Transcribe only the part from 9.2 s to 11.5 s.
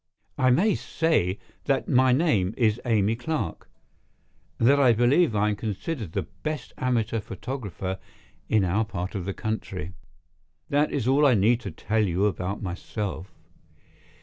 the country. That is all I